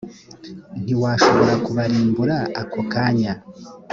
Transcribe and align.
ntiwashobora 0.83 1.53
kubarimbura 1.65 2.37
ako 2.61 2.79
kanya, 2.91 3.33